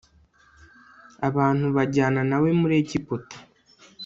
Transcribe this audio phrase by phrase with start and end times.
[1.27, 3.35] abantu bajyana na we muri egiputa